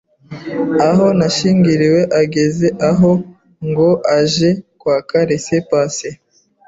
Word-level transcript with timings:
aho 0.87 1.05
nashyingiriwe 1.17 2.01
ageze 2.21 2.67
aho 2.89 3.11
ngo 3.67 3.89
aje 4.17 4.49
kwaka 4.79 5.15
laissez-passer 5.29 6.15